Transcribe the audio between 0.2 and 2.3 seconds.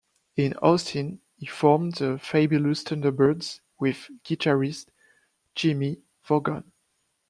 In Austin he formed the